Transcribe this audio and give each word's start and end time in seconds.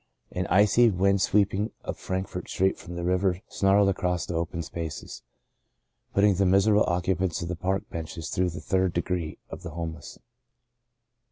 An 0.31 0.47
icy 0.47 0.89
wind 0.89 1.21
sweep 1.21 1.53
ing 1.53 1.69
up 1.85 1.95
Frankfurt 1.95 2.49
Street 2.49 2.79
from 2.79 2.95
the 2.95 3.03
river 3.03 3.41
snarled 3.47 3.87
across 3.87 4.25
the 4.25 4.33
open 4.33 4.63
spaces, 4.63 5.21
putting 6.11 6.33
the 6.33 6.45
miserable 6.47 6.85
occupants 6.87 7.43
of 7.43 7.49
the 7.49 7.55
park 7.55 7.87
benches 7.91 8.31
through 8.31 8.49
the 8.49 8.61
third 8.61 8.93
degree 8.93 9.37
of 9.51 9.61
the 9.61 9.69
homeless. 9.69 10.17